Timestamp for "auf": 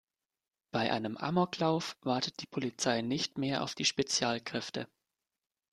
3.61-3.75